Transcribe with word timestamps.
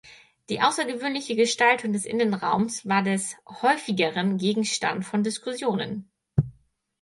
Die 0.49 0.61
außergewöhnliche 0.61 1.35
Gestaltung 1.35 1.93
des 1.93 2.05
Innenraums 2.07 2.87
war 2.89 3.03
des 3.03 3.37
Häufigeren 3.61 4.37
Gegenstand 4.39 5.05
von 5.05 5.21
Diskussionen. 5.23 6.09